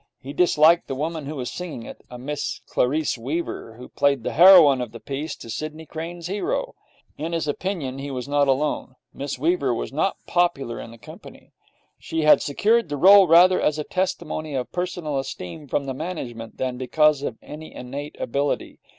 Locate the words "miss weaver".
9.13-9.75